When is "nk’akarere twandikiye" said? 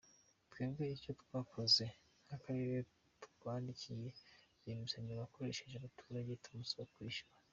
2.25-4.09